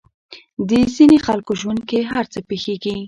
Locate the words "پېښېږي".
2.49-2.95